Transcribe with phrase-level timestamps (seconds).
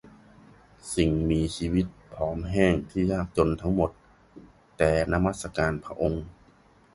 [0.95, 3.91] สิ่งมีชีวิตผอมแห้งที่ยากจนทั้งหมด
[4.77, 6.25] แต่นมัสการพระองค์